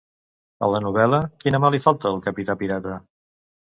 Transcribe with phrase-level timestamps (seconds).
[0.67, 3.03] A la novel·la, quina mà li falta al capità pirata?